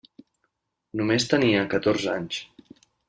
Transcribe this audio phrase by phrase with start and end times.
[1.01, 2.41] Només tenia catorze anys.